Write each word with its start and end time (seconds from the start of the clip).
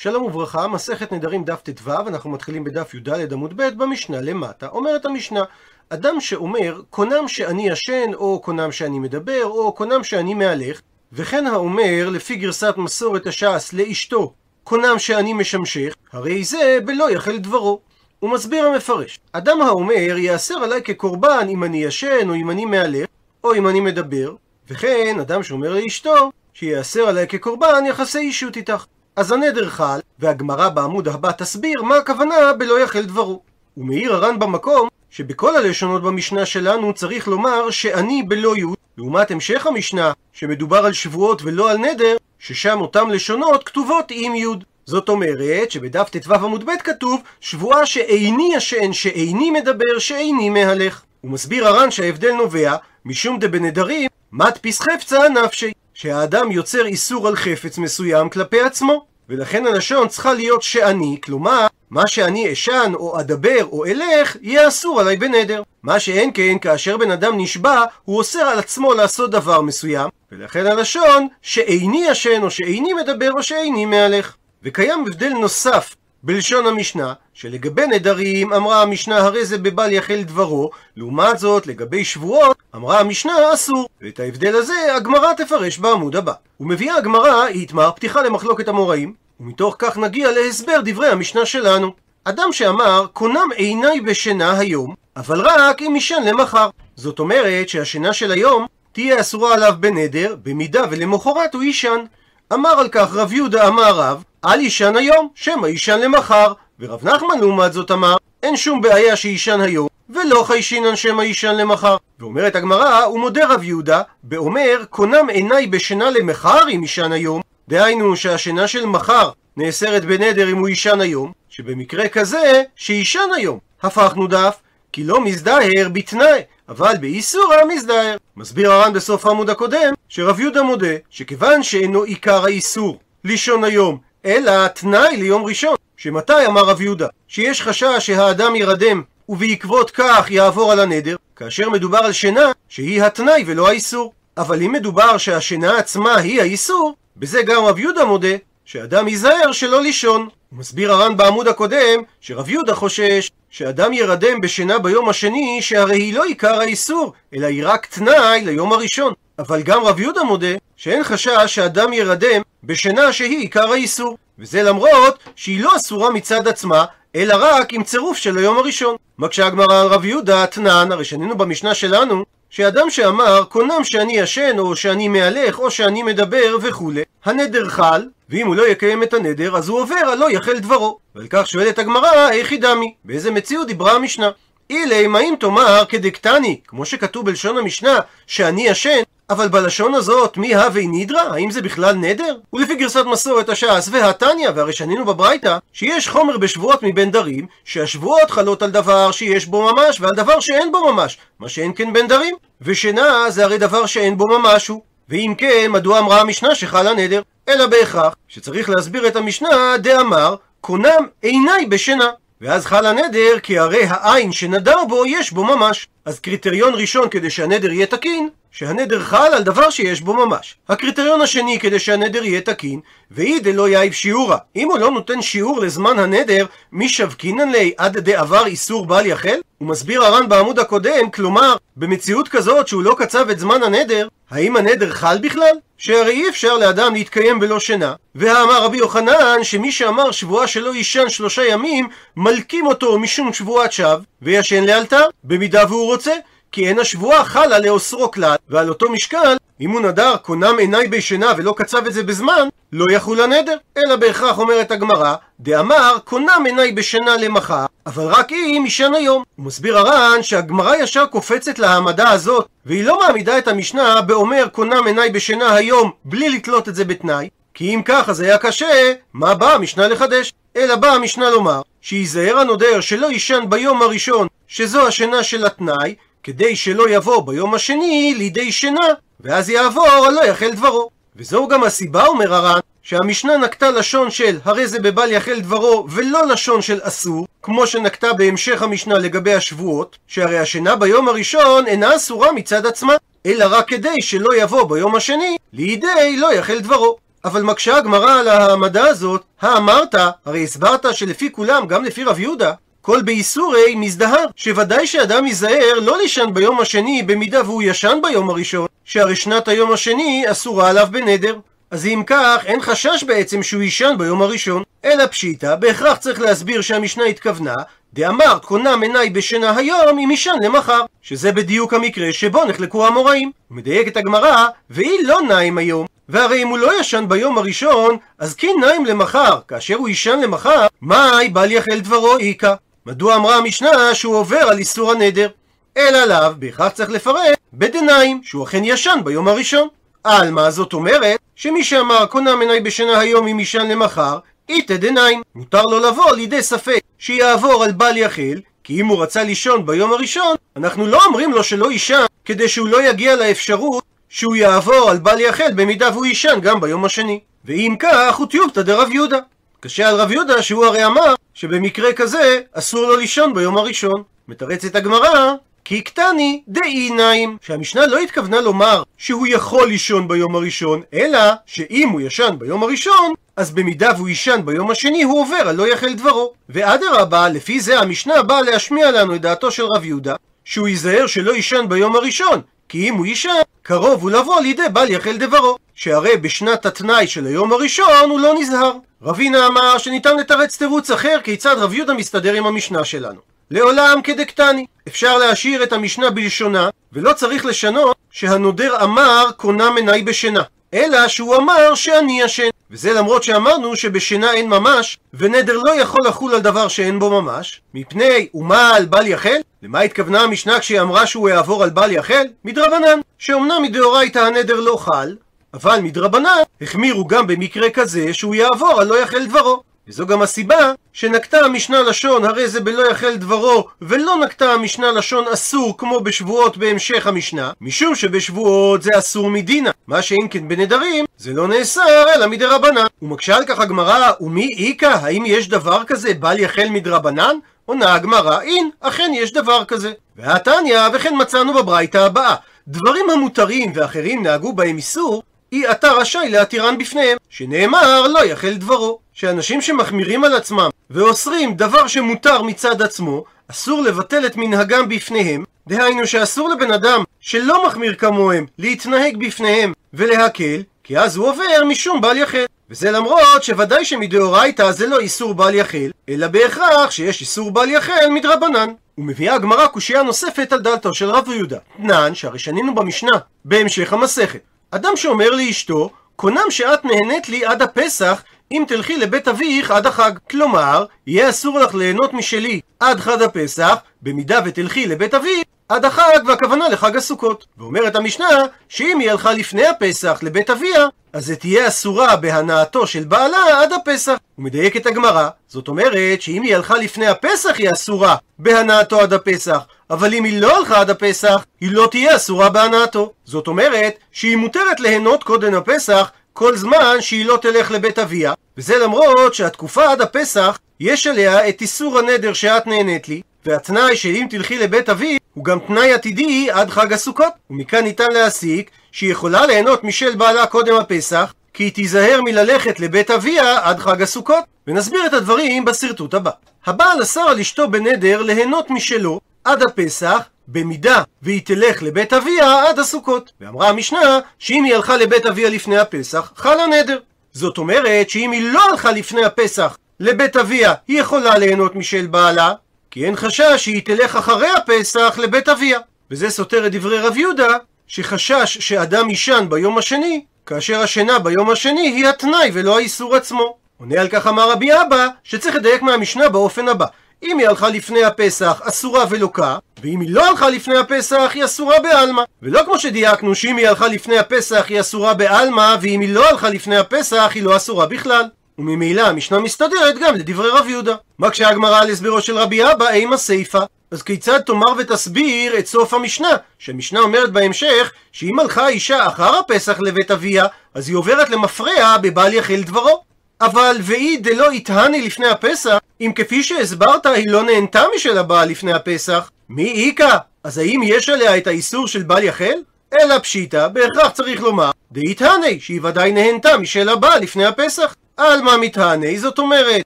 שלום 0.00 0.22
וברכה, 0.22 0.68
מסכת 0.68 1.12
נדרים 1.12 1.44
דף 1.44 1.62
ט"ו, 1.62 1.90
אנחנו 1.90 2.30
מתחילים 2.30 2.64
בדף 2.64 2.94
י"ד 2.94 3.32
עמוד 3.32 3.56
ב' 3.56 3.68
במשנה 3.78 4.20
למטה. 4.20 4.68
אומרת 4.68 5.06
המשנה, 5.06 5.40
אדם 5.88 6.20
שאומר, 6.20 6.80
קונם 6.90 7.28
שאני 7.28 7.68
ישן, 7.68 8.14
או 8.14 8.40
קונם 8.40 8.72
שאני 8.72 8.98
מדבר, 8.98 9.44
או 9.44 9.72
קונם 9.72 10.04
שאני 10.04 10.34
מהלך, 10.34 10.80
וכן 11.12 11.46
האומר, 11.46 12.08
לפי 12.12 12.36
גרסת 12.36 12.74
מסורת 12.76 13.26
הש"ס, 13.26 13.72
לאשתו, 13.72 14.32
קונם 14.64 14.98
שאני 14.98 15.32
משמשך, 15.32 15.94
הרי 16.12 16.44
זה 16.44 16.78
בלא 16.84 17.10
יחל 17.10 17.38
דברו. 17.38 17.80
הוא 18.18 18.30
מסביר 18.30 18.66
המפרש, 18.66 19.20
אדם 19.32 19.62
האומר, 19.62 20.16
יאסר 20.18 20.54
עליי 20.54 20.82
כקורבן 20.82 21.46
אם 21.48 21.64
אני 21.64 21.84
ישן, 21.84 22.28
או 22.28 22.34
אם 22.34 22.50
אני 22.50 22.64
מהלך, 22.64 23.06
או 23.44 23.54
אם 23.54 23.68
אני 23.68 23.80
מדבר, 23.80 24.34
וכן 24.68 25.16
אדם 25.20 25.42
שאומר 25.42 25.74
לאשתו, 25.74 26.30
שיאסר 26.54 27.08
עליי 27.08 27.28
כקורבן 27.28 27.84
יחסי 27.86 28.18
אישות 28.18 28.56
איתך. 28.56 28.84
אז 29.18 29.32
הנדר 29.32 29.68
חל, 29.68 30.00
והגמרא 30.18 30.68
בעמוד 30.68 31.08
הבא 31.08 31.32
תסביר 31.32 31.82
מה 31.82 31.96
הכוונה 31.96 32.52
בלא 32.52 32.80
יחל 32.80 33.02
דברו. 33.02 33.42
ומעיר 33.76 34.14
הר"ן 34.14 34.38
במקום, 34.38 34.88
שבכל 35.10 35.56
הלשונות 35.56 36.02
במשנה 36.02 36.46
שלנו 36.46 36.94
צריך 36.94 37.28
לומר 37.28 37.70
שאני 37.70 38.22
בלא 38.22 38.56
י', 38.56 38.64
לעומת 38.98 39.30
המשך 39.30 39.66
המשנה, 39.66 40.12
שמדובר 40.32 40.86
על 40.86 40.92
שבועות 40.92 41.42
ולא 41.44 41.70
על 41.70 41.78
נדר, 41.78 42.16
ששם 42.38 42.80
אותם 42.80 43.10
לשונות 43.10 43.64
כתובות 43.64 44.04
עם 44.10 44.34
י'. 44.34 44.46
זאת 44.86 45.08
אומרת 45.08 45.70
שבדף 45.70 46.08
ט"ו 46.08 46.34
עמוד 46.34 46.66
ב' 46.66 46.70
כתוב 46.84 47.22
שבועה 47.40 47.86
שאיני 47.86 48.50
ישן, 48.54 48.92
שאיני 48.92 49.50
מדבר, 49.50 49.98
שאיני 49.98 50.50
מהלך. 50.50 51.02
הוא 51.20 51.30
מסביר 51.30 51.68
הר"ן 51.68 51.90
שההבדל 51.90 52.32
נובע 52.32 52.76
משום 53.04 53.38
דבנדרים 53.38 54.08
מדפיס 54.32 54.80
חפצה 54.80 55.28
נפשי, 55.28 55.72
שהאדם 55.94 56.52
יוצר 56.52 56.86
איסור 56.86 57.28
על 57.28 57.36
חפץ 57.36 57.78
מסוים 57.78 58.28
כלפי 58.28 58.60
עצמו. 58.60 59.07
ולכן 59.28 59.66
הלשון 59.66 60.08
צריכה 60.08 60.32
להיות 60.32 60.62
שאני, 60.62 61.18
כלומר, 61.24 61.66
מה 61.90 62.06
שאני 62.06 62.52
אשן 62.52 62.92
או 62.94 63.20
אדבר 63.20 63.64
או 63.72 63.86
אלך, 63.86 64.36
יהיה 64.40 64.68
אסור 64.68 65.00
עליי 65.00 65.16
בנדר. 65.16 65.62
מה 65.82 66.00
שאין 66.00 66.30
כן, 66.34 66.58
כאשר 66.58 66.96
בן 66.96 67.10
אדם 67.10 67.38
נשבע, 67.40 67.84
הוא 68.04 68.18
אוסר 68.18 68.38
על 68.38 68.58
עצמו 68.58 68.94
לעשות 68.94 69.30
דבר 69.30 69.60
מסוים, 69.60 70.08
ולכן 70.32 70.66
הלשון 70.66 71.28
שאיני 71.42 72.04
ישן 72.08 72.42
או 72.42 72.50
שאיני 72.50 72.92
מדבר 72.92 73.32
או 73.32 73.42
שאיני 73.42 73.86
מהלך. 73.86 74.34
וקיים 74.62 75.00
הבדל 75.00 75.28
נוסף 75.28 75.94
בלשון 76.22 76.66
המשנה, 76.66 77.12
שלגבי 77.34 77.86
נדרים 77.86 78.52
אמרה 78.52 78.82
המשנה 78.82 79.16
הרי 79.16 79.44
זה 79.44 79.58
בבל 79.58 79.92
יחל 79.92 80.22
דברו, 80.22 80.70
לעומת 80.96 81.38
זאת 81.38 81.66
לגבי 81.66 82.04
שבועות 82.04 82.56
אמרה 82.74 83.00
המשנה 83.00 83.32
אסור, 83.54 83.88
ואת 84.02 84.20
ההבדל 84.20 84.56
הזה 84.56 84.94
הגמרא 84.96 85.32
תפרש 85.32 85.78
בעמוד 85.78 86.16
הבא. 86.16 86.32
ומביאה 86.60 86.96
הגמרא 86.96 87.46
איתמר 87.46 87.90
פתיחה 87.96 88.22
למחלוקת 88.22 88.68
המוראים, 88.68 89.14
ומתוך 89.40 89.76
כך 89.78 89.98
נגיע 89.98 90.32
להסבר 90.32 90.80
דברי 90.84 91.08
המשנה 91.08 91.46
שלנו. 91.46 91.92
אדם 92.24 92.52
שאמר 92.52 93.06
קונם 93.12 93.48
עיניי 93.56 94.00
בשינה 94.00 94.58
היום, 94.58 94.94
אבל 95.16 95.40
רק 95.40 95.82
אם 95.82 95.96
ישן 95.96 96.22
למחר. 96.26 96.68
זאת 96.96 97.18
אומרת 97.18 97.68
שהשינה 97.68 98.12
של 98.12 98.32
היום 98.32 98.66
תהיה 98.92 99.20
אסורה 99.20 99.54
עליו 99.54 99.74
בנדר, 99.80 100.36
במידה 100.42 100.82
ולמחרת 100.90 101.54
הוא 101.54 101.62
יישן. 101.62 102.04
אמר 102.52 102.80
על 102.80 102.88
כך 102.88 103.14
רב 103.14 103.32
יהודה 103.32 103.68
אמר 103.68 103.94
רב, 103.94 104.22
אל 104.44 104.60
יישן 104.60 104.96
היום, 104.96 105.28
שמא 105.34 105.66
יישן 105.66 106.00
למחר. 106.00 106.52
ורב 106.80 107.08
נחמן 107.08 107.38
לעומת 107.40 107.72
זאת 107.72 107.90
אמר, 107.90 108.16
אין 108.42 108.56
שום 108.56 108.80
בעיה 108.80 109.16
שיישן 109.16 109.60
היום, 109.60 109.88
ולא 110.10 110.42
חיישינן 110.42 110.96
שמא 110.96 111.22
יישן 111.22 111.54
למחר. 111.54 111.96
ואומרת 112.20 112.56
הגמרא, 112.56 113.04
הוא 113.04 113.20
מודה 113.20 113.46
רב 113.46 113.62
יהודה, 113.62 114.02
באומר, 114.22 114.84
קונם 114.90 115.28
עיניי 115.28 115.66
בשינה 115.66 116.10
למחר 116.10 116.68
אם 116.74 116.82
יישן 116.82 117.12
היום. 117.12 117.42
דהיינו 117.68 118.16
שהשינה 118.16 118.68
של 118.68 118.86
מחר 118.86 119.30
נאסרת 119.56 120.04
בנדר 120.04 120.50
אם 120.50 120.58
הוא 120.58 120.68
יישן 120.68 121.00
היום, 121.00 121.32
שבמקרה 121.48 122.08
כזה, 122.08 122.62
שיישן 122.76 123.28
היום. 123.36 123.58
הפכנו 123.82 124.26
דף, 124.26 124.56
כי 124.92 125.04
לא 125.04 125.20
מזדהר 125.20 125.88
בתנאי, 125.92 126.40
אבל 126.68 126.94
באיסורא 127.00 127.56
מזדהר. 127.68 128.16
מסביר 128.36 128.72
הר"ן 128.72 128.92
בסוף 128.92 129.26
העמוד 129.26 129.50
הקודם, 129.50 129.94
שרב 130.08 130.40
יהודה 130.40 130.62
מודה, 130.62 130.94
שכיוון 131.10 131.62
שאינו 131.62 132.02
עיקר 132.02 132.44
האיסור 132.44 132.98
לישון 133.24 133.64
היום, 133.64 133.98
אלא 134.24 134.68
תנאי 134.68 135.16
ליום 135.16 135.44
ראשון. 135.44 135.74
שמתי 135.96 136.46
אמר 136.46 136.64
רב 136.64 136.80
יהודה? 136.80 137.06
שיש 137.28 137.62
חשש 137.62 137.96
שהאדם 137.98 138.56
ירדם 138.56 139.02
ובעקבות 139.28 139.90
כך 139.90 140.30
יעבור 140.30 140.72
על 140.72 140.80
הנדר, 140.80 141.16
כאשר 141.36 141.70
מדובר 141.70 141.98
על 141.98 142.12
שינה 142.12 142.52
שהיא 142.68 143.02
התנאי 143.02 143.44
ולא 143.46 143.68
האיסור. 143.68 144.12
אבל 144.36 144.62
אם 144.62 144.72
מדובר 144.72 145.18
שהשינה 145.18 145.78
עצמה 145.78 146.16
היא 146.16 146.40
האיסור, 146.40 146.94
בזה 147.16 147.42
גם 147.42 147.64
רב 147.64 147.78
יהודה 147.78 148.04
מודה 148.04 148.36
שאדם 148.64 149.08
ייזהר 149.08 149.52
שלא 149.52 149.82
לישון. 149.82 150.28
מסביר 150.52 150.92
הר"ן 150.92 151.16
בעמוד 151.16 151.48
הקודם 151.48 152.02
שרב 152.20 152.48
יהודה 152.48 152.74
חושש 152.74 153.30
שאדם 153.50 153.92
ירדם 153.92 154.40
בשינה 154.40 154.78
ביום 154.78 155.08
השני 155.08 155.62
שהרי 155.62 155.96
היא 155.96 156.14
לא 156.14 156.24
עיקר 156.24 156.60
האיסור, 156.60 157.12
אלא 157.34 157.46
היא 157.46 157.62
רק 157.66 157.86
תנאי 157.86 158.44
ליום 158.44 158.72
הראשון. 158.72 159.12
אבל 159.38 159.62
גם 159.62 159.84
רב 159.84 160.00
יהודה 160.00 160.22
מודה 160.22 160.54
שאין 160.76 161.04
חשש 161.04 161.44
שאדם 161.46 161.92
ירדם 161.92 162.42
בשינה 162.64 163.12
שהיא 163.12 163.38
עיקר 163.38 163.72
האיסור, 163.72 164.18
וזה 164.38 164.62
למרות 164.62 165.18
שהיא 165.36 165.62
לא 165.62 165.76
אסורה 165.76 166.10
מצד 166.10 166.48
עצמה, 166.48 166.84
אלא 167.16 167.34
רק 167.40 167.72
עם 167.72 167.84
צירוף 167.84 168.16
של 168.16 168.38
היום 168.38 168.58
הראשון. 168.58 168.96
מקשה 169.18 169.46
הגמרא 169.46 169.80
על 169.80 169.86
רב 169.86 170.04
יהודה, 170.04 170.46
תנן, 170.46 170.92
הרי 170.92 171.04
שנינו 171.04 171.38
במשנה 171.38 171.74
שלנו, 171.74 172.24
שאדם 172.50 172.90
שאמר, 172.90 173.44
קונם 173.44 173.84
שאני 173.84 174.18
ישן, 174.18 174.58
או 174.58 174.76
שאני 174.76 175.08
מהלך, 175.08 175.58
או 175.58 175.70
שאני 175.70 176.02
מדבר, 176.02 176.56
וכולי, 176.62 177.02
הנדר 177.24 177.68
חל, 177.68 178.02
ואם 178.30 178.46
הוא 178.46 178.56
לא 178.56 178.68
יקיים 178.68 179.02
את 179.02 179.14
הנדר, 179.14 179.56
אז 179.56 179.68
הוא 179.68 179.80
עובר 179.80 179.94
על 179.94 180.18
לא 180.18 180.30
יחל 180.30 180.58
דברו. 180.58 180.98
ועל 181.14 181.26
כך 181.30 181.48
שואלת 181.48 181.78
הגמרא, 181.78 182.30
איך 182.30 182.50
היא 182.50 182.60
דמי? 182.60 182.94
באיזה 183.04 183.30
מציאות 183.30 183.66
דיברה 183.66 183.92
המשנה? 183.92 184.30
אילי, 184.70 185.06
מה 185.06 185.20
אם 185.20 185.34
תאמר 185.40 185.84
כדקטני, 185.88 186.60
כמו 186.66 186.84
שכתוב 186.84 187.26
בלשון 187.26 187.58
המשנה, 187.58 187.98
שאני 188.26 188.66
ישן, 188.66 189.02
אבל 189.30 189.48
בלשון 189.48 189.94
הזאת, 189.94 190.36
מי 190.36 190.54
הווי 190.54 190.86
נידרא? 190.86 191.20
האם 191.20 191.50
זה 191.50 191.62
בכלל 191.62 191.94
נדר? 191.94 192.36
ולפי 192.52 192.74
גרסת 192.74 193.04
מסורת 193.04 193.48
הש"ס 193.48 193.88
והתניא, 193.92 194.50
והרי 194.54 194.72
שנינו 194.72 195.04
בברייתא, 195.04 195.58
שיש 195.72 196.08
חומר 196.08 196.38
בשבועות 196.38 196.82
מבין 196.82 197.10
דרים, 197.10 197.46
שהשבועות 197.64 198.30
חלות 198.30 198.62
על 198.62 198.70
דבר 198.70 199.10
שיש 199.10 199.46
בו 199.46 199.72
ממש, 199.72 200.00
ועל 200.00 200.14
דבר 200.14 200.40
שאין 200.40 200.72
בו 200.72 200.92
ממש, 200.92 201.18
מה 201.38 201.48
שאין 201.48 201.72
כן 201.76 201.92
בין 201.92 202.08
דרים. 202.08 202.34
ושינה 202.62 203.30
זה 203.30 203.44
הרי 203.44 203.58
דבר 203.58 203.86
שאין 203.86 204.18
בו 204.18 204.24
ממש 204.38 204.68
הוא. 204.68 204.82
ואם 205.08 205.34
כן, 205.38 205.66
מדוע 205.70 205.98
אמרה 205.98 206.20
המשנה 206.20 206.54
שחל 206.54 206.86
הנדר? 206.86 207.22
אלא 207.48 207.66
בהכרח 207.66 208.14
שצריך 208.28 208.70
להסביר 208.70 209.08
את 209.08 209.16
המשנה 209.16 209.76
דאמר, 209.78 210.34
קונם 210.60 211.06
עיניי 211.22 211.66
בשינה. 211.66 212.10
ואז 212.40 212.66
חל 212.66 212.86
הנדר, 212.86 213.38
כי 213.42 213.58
הרי 213.58 213.84
העין 213.88 214.32
שנדר 214.32 214.84
בו, 214.88 215.06
יש 215.06 215.32
בו 215.32 215.44
ממש. 215.44 215.88
אז 216.04 216.20
קריטריון 216.20 216.74
ראשון 216.74 217.08
כדי 217.08 217.30
שהנדר 217.30 217.72
יהיה 217.72 217.86
תקין, 217.86 218.28
שהנדר 218.50 219.00
חל 219.00 219.34
על 219.34 219.42
דבר 219.42 219.70
שיש 219.70 220.00
בו 220.00 220.14
ממש. 220.14 220.56
הקריטריון 220.68 221.20
השני 221.20 221.58
כדי 221.60 221.78
שהנדר 221.78 222.24
יהיה 222.24 222.40
תקין, 222.40 222.80
ואי 223.10 223.40
דלא 223.40 223.68
יאיב 223.68 223.92
שיעורה. 223.92 224.38
אם 224.56 224.70
הוא 224.70 224.78
לא 224.78 224.90
נותן 224.90 225.22
שיעור 225.22 225.60
לזמן 225.60 225.98
הנדר, 225.98 226.46
מי 226.72 226.88
שבקינן 226.88 227.50
לי 227.50 227.72
עד 227.76 227.98
דעבר 227.98 228.46
איסור 228.46 228.86
בל 228.86 229.06
יחל? 229.06 229.40
הוא 229.58 229.68
מסביר 229.68 230.04
הר"ן 230.04 230.28
בעמוד 230.28 230.58
הקודם, 230.58 231.10
כלומר, 231.10 231.56
במציאות 231.76 232.28
כזאת 232.28 232.68
שהוא 232.68 232.82
לא 232.82 232.96
קצב 232.98 233.30
את 233.30 233.38
זמן 233.38 233.62
הנדר, 233.62 234.08
האם 234.30 234.56
הנדר 234.56 234.90
חל 234.90 235.18
בכלל? 235.18 235.52
שהרי 235.78 236.10
אי 236.10 236.28
אפשר 236.28 236.58
לאדם 236.58 236.94
להתקיים 236.94 237.40
בלא 237.40 237.60
שינה. 237.60 237.94
והאמר 238.14 238.62
רבי 238.62 238.76
יוחנן 238.76 239.38
שמי 239.42 239.72
שאמר 239.72 240.10
שבועה 240.10 240.46
שלא 240.46 240.74
יישן 240.74 241.08
שלושה 241.08 241.46
ימים, 241.46 241.88
מלקים 242.16 242.66
אותו 242.66 242.98
משום 242.98 243.32
שבועת 243.32 243.72
שווא, 243.72 243.96
וישן 244.22 244.64
לאלתר, 244.64 245.04
במידה 245.24 245.64
והוא 245.68 245.86
רוצה. 245.86 246.12
כי 246.52 246.68
אין 246.68 246.78
השבועה 246.78 247.24
חלה 247.24 247.58
לאוסרו 247.58 248.10
כלל, 248.10 248.36
ועל 248.48 248.68
אותו 248.68 248.90
משקל, 248.90 249.36
אם 249.60 249.70
הוא 249.70 249.80
נדר 249.80 250.16
קונם 250.16 250.58
עיניי 250.58 250.88
בשינה 250.88 251.32
ולא 251.36 251.54
קצב 251.56 251.86
את 251.86 251.92
זה 251.92 252.02
בזמן, 252.02 252.48
לא 252.72 252.84
יחול 252.90 253.20
הנדר. 253.20 253.56
אלא 253.76 253.96
בהכרח 253.96 254.38
אומרת 254.38 254.70
הגמרא, 254.70 255.14
דאמר 255.40 255.96
קונם 256.04 256.42
עיניי 256.44 256.72
בשינה 256.72 257.16
למחר, 257.16 257.66
אבל 257.86 258.04
רק 258.04 258.32
אם 258.32 258.64
ישן 258.66 258.94
היום. 258.94 259.22
הוא 259.36 259.46
מסביר 259.46 259.78
הר"ן 259.78 260.22
שהגמרא 260.22 260.76
ישר 260.76 261.06
קופצת 261.06 261.58
להעמדה 261.58 262.10
הזאת, 262.10 262.46
והיא 262.66 262.84
לא 262.84 263.00
מעמידה 263.00 263.38
את 263.38 263.48
המשנה 263.48 264.00
באומר 264.00 264.46
קונם 264.52 264.86
עיניי 264.86 265.10
בשינה 265.10 265.54
היום, 265.54 265.90
בלי 266.04 266.28
לתלות 266.28 266.68
את 266.68 266.74
זה 266.74 266.84
בתנאי, 266.84 267.28
כי 267.54 267.74
אם 267.74 267.82
כך 267.84 268.08
אז 268.08 268.20
היה 268.20 268.38
קשה, 268.38 268.92
מה 269.12 269.34
באה 269.34 269.54
המשנה 269.54 269.88
לחדש? 269.88 270.32
אלא 270.56 270.76
באה 270.76 270.94
המשנה 270.94 271.30
לומר, 271.30 271.60
שייזהר 271.80 272.38
הנודר 272.38 272.80
שלא 272.80 273.06
יישן 273.06 273.44
ביום 273.48 273.82
הראשון, 273.82 274.26
שזו 274.48 274.86
השינה 274.86 275.22
של 275.22 275.46
התנאי, 275.46 275.94
כדי 276.22 276.56
שלא 276.56 276.90
יבוא 276.90 277.22
ביום 277.22 277.54
השני 277.54 278.14
לידי 278.18 278.52
שינה, 278.52 278.86
ואז 279.20 279.50
יעבור 279.50 279.86
על 279.86 280.14
לא 280.14 280.24
יחל 280.24 280.50
דברו. 280.50 280.90
וזו 281.16 281.48
גם 281.48 281.64
הסיבה, 281.64 282.06
אומר 282.06 282.34
הר"ן, 282.34 282.60
שהמשנה 282.82 283.36
נקטה 283.36 283.70
לשון 283.70 284.10
של 284.10 284.38
הרי 284.44 284.66
זה 284.66 284.78
בבל 284.80 285.10
יחל 285.12 285.40
דברו, 285.40 285.86
ולא 285.90 286.26
לשון 286.26 286.62
של 286.62 286.78
אסור, 286.82 287.26
כמו 287.42 287.66
שנקטה 287.66 288.12
בהמשך 288.12 288.62
המשנה 288.62 288.98
לגבי 288.98 289.34
השבועות, 289.34 289.98
שהרי 290.06 290.38
השינה 290.38 290.76
ביום 290.76 291.08
הראשון 291.08 291.66
אינה 291.66 291.96
אסורה 291.96 292.32
מצד 292.32 292.66
עצמה, 292.66 292.94
אלא 293.26 293.44
רק 293.50 293.68
כדי 293.68 293.96
שלא 294.00 294.36
יבוא 294.36 294.62
ביום 294.62 294.96
השני 294.96 295.36
לידי 295.52 296.16
לא 296.16 296.32
יחל 296.32 296.60
דברו. 296.60 296.96
אבל 297.24 297.42
מקשה 297.42 297.76
הגמרא 297.76 298.20
על 298.20 298.28
העמדה 298.28 298.86
הזאת, 298.86 299.22
האמרת, 299.40 299.94
הרי 300.24 300.44
הסברת 300.44 300.86
שלפי 300.92 301.32
כולם, 301.32 301.66
גם 301.66 301.84
לפי 301.84 302.04
רב 302.04 302.20
יהודה, 302.20 302.52
כל 302.88 303.02
באיסורי 303.02 303.74
מזדהר, 303.74 304.24
שוודאי 304.36 304.86
שאדם 304.86 305.26
ייזהר 305.26 305.74
לא 305.82 305.98
לישן 305.98 306.30
ביום 306.32 306.60
השני 306.60 307.02
במידה 307.02 307.42
והוא 307.42 307.62
ישן 307.62 307.98
ביום 308.02 308.30
הראשון, 308.30 308.66
שהרי 308.84 309.16
שנת 309.16 309.48
היום 309.48 309.72
השני 309.72 310.24
אסורה 310.30 310.70
עליו 310.70 310.88
בנדר. 310.90 311.38
אז 311.70 311.86
אם 311.86 312.02
כך, 312.06 312.42
אין 312.46 312.60
חשש 312.60 313.04
בעצם 313.06 313.42
שהוא 313.42 313.62
יישן 313.62 313.94
ביום 313.98 314.22
הראשון. 314.22 314.62
אלא 314.84 315.06
פשיטא, 315.06 315.54
בהכרח 315.54 315.96
צריך 315.96 316.20
להסביר 316.20 316.60
שהמשנה 316.60 317.04
התכוונה, 317.04 317.54
דאמרת 317.94 318.44
קונם 318.44 318.80
עיניי 318.82 319.10
בשינה 319.10 319.56
היום 319.56 319.98
אם 319.98 320.10
יישן 320.10 320.36
למחר, 320.42 320.82
שזה 321.02 321.32
בדיוק 321.32 321.74
המקרה 321.74 322.12
שבו 322.12 322.44
נחלקו 322.44 322.86
המוראים. 322.86 323.32
ומדייקת 323.50 323.96
הגמרא, 323.96 324.46
והיא 324.70 325.04
לא 325.04 325.22
נעים 325.22 325.58
היום. 325.58 325.86
והרי 326.08 326.42
אם 326.42 326.48
הוא 326.48 326.58
לא 326.58 326.80
ישן 326.80 327.04
ביום 327.08 327.38
הראשון, 327.38 327.96
אז 328.18 328.34
כי 328.34 328.52
נעים 328.54 328.84
למחר, 328.84 329.38
כאשר 329.48 329.74
הוא 329.74 329.88
יישן 329.88 330.20
למחר, 330.20 330.66
מאי 330.82 331.28
בל 331.28 331.52
יחל 331.52 331.80
דברו 331.80 332.18
איכא. 332.18 332.54
מדוע 332.88 333.16
אמרה 333.16 333.36
המשנה 333.36 333.94
שהוא 333.94 334.16
עובר 334.16 334.38
על 334.38 334.58
איסור 334.58 334.90
הנדר? 334.90 335.28
אלא 335.76 336.04
לאו, 336.04 336.34
בהכרח 336.38 336.68
צריך 336.68 336.90
לפרט, 336.90 337.38
בדניים, 337.52 338.20
שהוא 338.24 338.44
אכן 338.44 338.64
ישן 338.64 338.98
ביום 339.04 339.28
הראשון. 339.28 339.68
עלמא 340.04 340.50
זאת 340.50 340.72
אומרת, 340.72 341.20
שמי 341.36 341.64
שאמר 341.64 342.06
קונם 342.06 342.40
עיניי 342.40 342.60
בשינה 342.60 342.98
היום 342.98 343.28
אם 343.28 343.38
יישן 343.38 343.66
למחר, 343.66 344.18
איתא 344.48 344.76
דניים. 344.76 345.22
מותר 345.34 345.62
לו 345.62 345.78
לבוא 345.78 346.12
לידי 346.12 346.42
ספק 346.42 346.80
שיעבור 346.98 347.64
על 347.64 347.72
בל 347.72 347.96
יחל, 347.96 348.40
כי 348.64 348.80
אם 348.80 348.86
הוא 348.86 349.02
רצה 349.02 349.24
לישון 349.24 349.66
ביום 349.66 349.92
הראשון, 349.92 350.36
אנחנו 350.56 350.86
לא 350.86 351.04
אומרים 351.04 351.32
לו 351.32 351.44
שלא 351.44 351.72
יישן, 351.72 352.04
כדי 352.24 352.48
שהוא 352.48 352.68
לא 352.68 352.88
יגיע 352.88 353.16
לאפשרות 353.16 353.84
שהוא 354.08 354.36
יעבור 354.36 354.90
על 354.90 354.98
בל 354.98 355.20
יחל 355.20 355.52
במידה 355.54 355.90
והוא 355.92 356.06
יישן 356.06 356.38
גם 356.42 356.60
ביום 356.60 356.84
השני. 356.84 357.20
ואם 357.44 357.76
כך, 357.78 358.16
הוא 358.16 358.26
טיובתא 358.26 358.62
דרב 358.62 358.88
יהודה. 358.92 359.18
קשה 359.60 359.88
על 359.88 359.94
רב 359.94 360.12
יהודה 360.12 360.42
שהוא 360.42 360.66
הרי 360.66 360.86
אמר 360.86 361.14
שבמקרה 361.40 361.92
כזה 361.92 362.40
אסור 362.52 362.86
לו 362.86 362.96
לישון 362.96 363.34
ביום 363.34 363.56
הראשון. 363.56 364.02
מתרצת 364.28 364.76
הגמרא 364.76 365.32
כי 365.64 365.80
קטני 365.80 366.42
דאי 366.48 366.90
נעים, 366.90 367.36
שהמשנה 367.40 367.86
לא 367.86 367.98
התכוונה 367.98 368.40
לומר 368.40 368.82
שהוא 368.96 369.26
יכול 369.26 369.68
לישון 369.68 370.08
ביום 370.08 370.36
הראשון, 370.36 370.82
אלא 370.94 371.18
שאם 371.46 371.88
הוא 371.88 372.00
ישן 372.00 372.34
ביום 372.38 372.62
הראשון, 372.62 373.12
אז 373.36 373.50
במידה 373.50 373.92
והוא 373.96 374.08
יישן 374.08 374.40
ביום 374.44 374.70
השני 374.70 375.02
הוא 375.02 375.20
עובר 375.20 375.36
על 375.48 375.56
לא 375.56 375.72
יחל 375.72 375.94
דברו. 375.94 376.32
ואדרבה, 376.48 377.28
לפי 377.28 377.60
זה 377.60 377.78
המשנה 377.80 378.22
באה 378.22 378.42
להשמיע 378.42 378.90
לנו 378.90 379.14
את 379.14 379.20
דעתו 379.20 379.50
של 379.50 379.64
רב 379.64 379.84
יהודה, 379.84 380.14
שהוא 380.44 380.68
ייזהר 380.68 381.06
שלא 381.06 381.32
יישן 381.32 381.64
ביום 381.68 381.96
הראשון, 381.96 382.40
כי 382.68 382.88
אם 382.88 382.94
הוא 382.94 383.06
יישן, 383.06 383.40
קרוב 383.62 384.02
הוא 384.02 384.10
לבוא 384.10 384.40
לידי 384.40 384.62
בל 384.72 384.90
יחל 384.90 385.16
דברו, 385.16 385.56
שהרי 385.74 386.16
בשנת 386.16 386.66
התנאי 386.66 387.06
של 387.06 387.26
היום 387.26 387.52
הראשון 387.52 388.10
הוא 388.10 388.20
לא 388.20 388.34
נזהר. 388.38 388.72
רבינה 389.02 389.46
אמר 389.46 389.78
שניתן 389.78 390.16
לתרץ 390.16 390.56
תירוץ 390.56 390.90
אחר 390.90 391.18
כיצד 391.24 391.56
רב 391.58 391.74
יהודה 391.74 391.94
מסתדר 391.94 392.32
עם 392.34 392.46
המשנה 392.46 392.84
שלנו. 392.84 393.20
לעולם 393.50 394.00
כדקטני. 394.04 394.66
אפשר 394.88 395.18
להשאיר 395.18 395.62
את 395.62 395.72
המשנה 395.72 396.10
בלשונה, 396.10 396.68
ולא 396.92 397.12
צריך 397.12 397.46
לשנות 397.46 397.96
שהנודר 398.10 398.82
אמר 398.82 399.30
קונם 399.36 399.72
עיניי 399.76 400.02
בשינה. 400.02 400.42
אלא 400.74 401.08
שהוא 401.08 401.36
אמר 401.36 401.74
שאני 401.74 402.22
ישן. 402.22 402.48
וזה 402.70 402.92
למרות 402.92 403.22
שאמרנו 403.22 403.76
שבשינה 403.76 404.32
אין 404.32 404.48
ממש, 404.48 404.98
ונדר 405.14 405.58
לא 405.64 405.80
יכול 405.80 406.00
לחול 406.06 406.34
על 406.34 406.40
דבר 406.40 406.68
שאין 406.68 406.98
בו 406.98 407.22
ממש, 407.22 407.60
מפני 407.74 408.28
ומה 408.34 408.74
על 408.76 408.86
בל 408.86 409.06
יחל? 409.06 409.40
למה 409.62 409.80
התכוונה 409.80 410.20
המשנה 410.20 410.60
כשהיא 410.60 410.80
אמרה 410.80 411.06
שהוא 411.06 411.28
יעבור 411.28 411.62
על 411.62 411.70
בל 411.70 411.92
יחל? 411.92 412.26
מדרבנן, 412.44 413.00
שאומנם 413.18 413.62
מדאורייתא 413.62 414.18
הנדר 414.18 414.60
לא 414.60 414.76
חל, 414.76 415.14
אבל 415.54 415.80
מדרבנן 415.80 416.42
החמירו 416.60 417.06
גם 417.06 417.26
במקרה 417.26 417.70
כזה 417.70 418.14
שהוא 418.14 418.34
יעבור 418.34 418.80
על 418.80 418.86
לא 418.86 419.02
יחל 419.02 419.26
דברו. 419.26 419.62
וזו 419.88 420.06
גם 420.06 420.22
הסיבה 420.22 420.72
שנקטה 420.92 421.38
המשנה 421.38 421.82
לשון 421.82 422.24
הרי 422.24 422.48
זה 422.48 422.60
בלא 422.60 422.90
יחל 422.90 423.16
דברו 423.16 423.68
ולא 423.82 424.16
נקטה 424.24 424.52
המשנה 424.52 424.92
לשון 424.92 425.28
אסור 425.28 425.78
כמו 425.78 426.00
בשבועות 426.00 426.56
בהמשך 426.56 427.06
המשנה 427.06 427.52
משום 427.60 427.94
שבשבועות 427.94 428.82
זה 428.82 428.90
אסור 428.98 429.30
מדינה 429.30 429.70
מה 429.86 430.02
שאם 430.02 430.28
כן 430.30 430.48
בנדרים 430.48 431.04
זה 431.18 431.32
לא 431.32 431.48
נאסר 431.48 432.14
אלא 432.14 432.26
מדרבנן 432.26 432.86
ומקשה 433.02 433.36
על 433.36 433.44
כך 433.44 433.58
הגמרא 433.58 434.12
ומי 434.20 434.48
איכא 434.58 434.98
האם 435.02 435.22
יש 435.26 435.48
דבר 435.48 435.84
כזה 435.84 436.14
בל 436.14 436.38
יחל 436.38 436.68
מדרבנן? 436.70 437.36
עונה 437.64 437.94
הגמרא 437.94 438.40
אין 438.40 438.70
אכן 438.80 439.10
יש 439.14 439.32
דבר 439.32 439.64
כזה 439.64 439.92
והתניא 440.16 440.80
וכן 440.92 441.14
מצאנו 441.20 441.54
בברייתא 441.54 441.98
הבאה 441.98 442.34
דברים 442.68 443.10
המותרים 443.10 443.72
ואחרים 443.74 444.22
נהגו 444.22 444.52
בהם 444.52 444.76
איסור 444.76 445.22
אי 445.52 445.70
אתה 445.70 445.92
רשאי 445.92 446.28
להתירן 446.28 446.78
בפניהם, 446.78 447.16
שנאמר 447.30 448.06
לא 448.08 448.24
יחל 448.24 448.54
דברו. 448.54 448.98
שאנשים 449.12 449.60
שמחמירים 449.60 450.24
על 450.24 450.34
עצמם 450.34 450.68
ואוסרים 450.90 451.54
דבר 451.54 451.86
שמותר 451.86 452.42
מצד 452.42 452.82
עצמו, 452.82 453.24
אסור 453.50 453.82
לבטל 453.82 454.26
את 454.26 454.36
מנהגם 454.36 454.88
בפניהם, 454.88 455.44
דהיינו 455.68 456.06
שאסור 456.06 456.48
לבן 456.48 456.72
אדם 456.72 457.04
שלא 457.20 457.66
מחמיר 457.66 457.94
כמוהם 457.94 458.46
להתנהג 458.58 459.26
בפניהם 459.26 459.72
ולהקל, 459.94 460.62
כי 460.84 460.98
אז 460.98 461.16
הוא 461.16 461.28
עובר 461.28 461.64
משום 461.68 462.00
בל 462.00 462.16
יחל. 462.16 462.44
וזה 462.70 462.90
למרות 462.90 463.42
שוודאי 463.42 463.84
שמדאורייתא 463.84 464.72
זה 464.72 464.86
לא 464.86 464.98
איסור 464.98 465.34
בל 465.34 465.54
יחל, 465.54 465.90
אלא 466.08 466.26
בהכרח 466.26 466.90
שיש 466.90 467.20
איסור 467.20 467.50
בל 467.50 467.68
יחל 467.68 468.08
מדרבנן. 468.10 468.68
ומביאה 468.98 469.34
הגמרא 469.34 469.66
קושייה 469.66 470.02
נוספת 470.02 470.52
על 470.52 470.60
דלתו 470.60 470.94
של 470.94 471.10
רב 471.10 471.28
יהודה. 471.28 471.58
תנן 471.76 472.14
שהרי 472.14 472.38
שנינו 472.38 472.74
במשנה, 472.74 473.12
בהמשך 473.44 473.92
המסכת. 473.92 474.40
אדם 474.70 474.96
שאומר 474.96 475.30
לאשתו, 475.30 475.90
קונם 476.16 476.50
שאת 476.50 476.84
נהנית 476.84 477.28
לי 477.28 477.44
עד 477.44 477.62
הפסח, 477.62 478.22
אם 478.52 478.64
תלכי 478.68 478.96
לבית 478.96 479.28
אביך 479.28 479.70
עד 479.70 479.86
החג. 479.86 480.12
כלומר, 480.30 480.84
יהיה 481.06 481.30
אסור 481.30 481.58
לך 481.58 481.74
ליהנות 481.74 482.12
משלי 482.14 482.60
עד 482.80 483.00
חג 483.00 483.22
הפסח, 483.22 483.76
במידה 484.02 484.40
ותלכי 484.44 484.86
לבית 484.86 485.14
אביך 485.14 485.44
עד 485.68 485.84
החג, 485.84 486.18
והכוונה 486.26 486.68
לחג 486.68 486.96
הסוכות. 486.96 487.46
ואומרת 487.58 487.96
המשנה, 487.96 488.28
שאם 488.68 488.98
היא 488.98 489.10
הלכה 489.10 489.32
לפני 489.32 489.66
הפסח 489.66 490.18
לבית 490.22 490.50
אביה, 490.50 490.86
אז 491.12 491.26
זה 491.26 491.36
תהיה 491.36 491.68
אסורה 491.68 492.16
בהנאתו 492.16 492.86
של 492.86 493.04
בעלה 493.04 493.62
עד 493.62 493.72
הפסח. 493.72 494.16
ומדייקת 494.38 494.86
הגמרא, 494.86 495.28
זאת 495.48 495.68
אומרת 495.68 496.22
שאם 496.22 496.42
היא 496.42 496.56
הלכה 496.56 496.76
לפני 496.76 497.06
הפסח 497.06 497.54
היא 497.58 497.72
אסורה 497.72 498.16
בהנאתו 498.38 499.00
עד 499.00 499.12
הפסח, 499.12 499.58
אבל 499.90 500.14
אם 500.14 500.24
היא 500.24 500.40
לא 500.40 500.58
הלכה 500.58 500.80
עד 500.80 500.90
הפסח, 500.90 501.44
היא 501.60 501.70
לא 501.72 501.88
תהיה 501.90 502.16
אסורה 502.16 502.48
בהנאתו. 502.48 503.12
זאת 503.24 503.46
אומרת 503.46 503.94
שהיא 504.12 504.36
מותרת 504.36 504.80
ליהנות 504.80 505.24
קודם 505.24 505.54
הפסח 505.54 506.10
כל 506.32 506.56
זמן 506.56 506.96
שהיא 507.00 507.26
לא 507.26 507.38
תלך 507.42 507.70
לבית 507.70 507.98
אביה, 507.98 508.32
וזה 508.58 508.78
למרות 508.78 509.34
שהתקופה 509.34 509.92
עד 509.92 510.00
הפסח, 510.00 510.58
יש 510.80 511.06
עליה 511.06 511.48
את 511.48 511.60
איסור 511.60 511.98
הנדר 511.98 512.32
שאת 512.32 512.66
נהנית 512.66 513.08
לי, 513.08 513.22
והתנאי 513.46 513.96
שאם 513.96 514.26
תלכי 514.30 514.58
לבית 514.58 514.88
אבי 514.88 515.18
הוא 515.34 515.44
גם 515.44 515.58
תנאי 515.66 515.92
עתידי 515.92 516.48
עד 516.50 516.70
חג 516.70 516.92
הסוכות. 516.92 517.32
ומכאן 517.50 517.84
ניתן 517.84 518.12
להסיק 518.12 518.70
שהיא 518.98 519.12
יכולה 519.12 519.46
ליהנות 519.46 519.84
משל 519.84 520.16
בעלה 520.16 520.46
קודם 520.46 520.76
הפסח, 520.76 521.34
כי 521.54 521.64
היא 521.64 521.72
תיזהר 521.72 522.20
מללכת 522.24 522.80
לבית 522.80 523.10
אביה 523.10 523.58
עד 523.62 523.78
חג 523.78 524.02
הסוכות. 524.02 524.44
ונסביר 524.66 525.06
את 525.06 525.12
הדברים 525.12 525.64
בשרטוט 525.64 526.14
הבא. 526.14 526.30
הבעל 526.66 527.02
אסר 527.02 527.20
על 527.20 527.40
אשתו 527.40 527.68
בנדר 527.70 528.22
ליהנות 528.22 528.70
משלו 528.70 529.20
עד 529.44 529.62
הפסח, 529.62 530.22
במידה 530.48 531.02
והיא 531.22 531.40
תלך 531.44 531.82
לבית 531.82 532.12
אביה 532.12 532.68
עד 532.68 532.78
הסוכות. 532.78 533.32
ואמרה 533.40 533.68
המשנה 533.68 534.20
שאם 534.38 534.64
היא 534.64 534.74
הלכה 534.74 534.96
לבית 534.96 535.26
אביה 535.26 535.50
לפני 535.50 535.78
הפסח, 535.78 536.32
חל 536.36 536.60
הנדר. 536.60 536.98
זאת 537.32 537.58
אומרת 537.58 538.10
שאם 538.10 538.30
היא 538.30 538.52
לא 538.52 538.70
הלכה 538.70 538.92
לפני 538.92 539.24
הפסח 539.24 539.76
לבית 540.00 540.36
אביה, 540.36 540.74
היא 540.88 541.00
יכולה 541.00 541.38
ליהנות 541.38 541.74
משל 541.74 542.06
בעלה, 542.06 542.52
כי 542.90 543.06
אין 543.06 543.16
חשש 543.16 543.54
שהיא 543.56 543.82
תלך 543.84 544.16
אחרי 544.16 544.50
הפסח 544.56 545.18
לבית 545.22 545.48
אביה. 545.48 545.78
וזה 546.10 546.30
סותר 546.30 546.66
את 546.66 546.72
דברי 546.72 546.98
רב 546.98 547.16
יהודה, 547.16 547.56
שחשש 547.88 548.58
שאדם 548.58 549.10
יישן 549.10 549.46
ביום 549.48 549.78
השני, 549.78 550.24
כאשר 550.46 550.80
השינה 550.80 551.18
ביום 551.18 551.50
השני 551.50 551.80
היא 551.80 552.08
התנאי 552.08 552.50
ולא 552.52 552.78
האיסור 552.78 553.16
עצמו. 553.16 553.56
עונה 553.80 554.00
על 554.00 554.08
כך 554.08 554.26
אמר 554.26 554.50
רבי 554.50 554.72
אבא, 554.72 555.08
שצריך 555.24 555.56
לדייק 555.56 555.82
מהמשנה 555.82 556.28
באופן 556.28 556.68
הבא. 556.68 556.86
אם 557.22 557.38
היא 557.38 557.48
הלכה 557.48 557.68
לפני 557.68 558.04
הפסח, 558.04 558.60
אסורה 558.64 559.04
ולוקה, 559.10 559.58
ואם 559.82 560.00
היא 560.00 560.10
לא 560.10 560.28
הלכה 560.28 560.50
לפני 560.50 560.76
הפסח, 560.76 561.30
היא 561.34 561.44
אסורה 561.44 561.80
בעלמא. 561.80 562.22
ולא 562.42 562.60
כמו 562.64 562.78
שדייקנו 562.78 563.34
שאם 563.34 563.56
היא 563.56 563.68
הלכה 563.68 563.88
לפני 563.88 564.18
הפסח, 564.18 564.66
היא 564.68 564.80
אסורה 564.80 565.14
בעלמא, 565.14 565.76
ואם 565.80 566.00
היא 566.00 566.14
לא 566.14 566.28
הלכה 566.28 566.48
לפני 566.48 566.76
הפסח, 566.76 567.30
היא 567.34 567.42
לא 567.42 567.56
אסורה 567.56 567.86
בכלל. 567.86 568.24
וממילא 568.58 569.06
המשנה 569.06 569.38
מסתדרת 569.38 569.98
גם 570.00 570.14
לדברי 570.14 570.50
רב 570.50 570.66
יהודה. 570.68 570.94
מה 571.18 571.30
כשהגמרא 571.30 571.80
על 571.80 571.90
הסברו 571.90 572.20
של 572.20 572.38
רבי 572.38 572.72
אבא 572.72 572.88
אימה 572.88 573.16
סיפה? 573.16 573.58
אז 573.90 574.02
כיצד 574.02 574.40
תאמר 574.40 574.72
ותסביר 574.78 575.58
את 575.58 575.66
סוף 575.66 575.94
המשנה? 575.94 576.28
שהמשנה 576.58 577.00
אומרת 577.00 577.32
בהמשך 577.32 577.92
שאם 578.12 578.38
הלכה 578.38 578.68
אישה 578.68 579.06
אחר 579.06 579.38
הפסח 579.38 579.80
לבית 579.80 580.10
אביה, 580.10 580.46
אז 580.74 580.88
היא 580.88 580.96
עוברת 580.96 581.30
למפרע 581.30 581.96
בבל 581.96 582.32
יחל 582.32 582.62
דברו. 582.62 583.02
אבל 583.40 583.76
ואי 583.82 584.16
דלא 584.16 584.52
יתהני 584.52 585.02
לפני 585.02 585.28
הפסח, 585.28 585.78
אם 586.00 586.12
כפי 586.14 586.42
שהסברת 586.42 587.06
היא 587.06 587.30
לא 587.30 587.42
נהנתה 587.42 587.84
משל 587.94 588.18
הבעל 588.18 588.48
לפני 588.48 588.72
הפסח, 588.72 589.30
מי 589.48 589.86
איכא? 589.88 590.16
אז 590.44 590.58
האם 590.58 590.80
יש 590.84 591.08
עליה 591.08 591.36
את 591.36 591.46
האיסור 591.46 591.86
של 591.88 592.02
בל 592.02 592.24
יחל? 592.24 592.54
אלא 593.00 593.18
פשיטא, 593.18 593.68
בהכרח 593.68 594.10
צריך 594.12 594.40
לומר, 594.40 594.70
דאיתהני, 594.92 595.60
שהיא 595.60 595.80
ודאי 595.82 596.12
נהנתה 596.12 596.58
משל 596.58 596.88
הבעל 596.88 597.22
לפני 597.22 597.44
הפסח. 597.44 597.94
על 598.18 598.42
מה 598.42 598.56
מתהני? 598.56 599.18
זאת 599.18 599.38
אומרת, 599.38 599.82